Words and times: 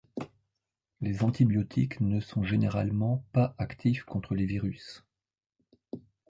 Les 1.01 1.21
antibiotiques 1.21 2.01
ne 2.01 2.19
sont 2.21 2.41
généralement 2.41 3.23
pas 3.33 3.53
actifs 3.59 4.03
contre 4.03 4.33
les 4.33 4.47
virus. 4.47 5.03